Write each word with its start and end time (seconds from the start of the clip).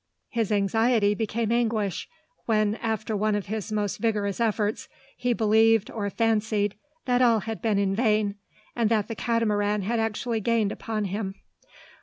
His 0.29 0.51
anxiety 0.51 1.13
became 1.13 1.51
anguish, 1.51 2.09
when, 2.47 2.73
after 2.77 3.15
one 3.15 3.35
of 3.35 3.45
his 3.45 3.71
most 3.71 3.97
vigorous 3.99 4.39
efforts, 4.39 4.89
he 5.15 5.31
believed, 5.31 5.91
or 5.91 6.09
fancied, 6.09 6.73
that 7.05 7.21
all 7.21 7.41
had 7.41 7.61
been 7.61 7.77
in 7.77 7.93
vain, 7.93 8.33
and 8.75 8.89
that 8.89 9.07
the 9.07 9.15
Catamaran 9.15 9.83
had 9.83 9.99
actually 9.99 10.39
gained 10.41 10.71
upon 10.71 11.05
him. 11.05 11.35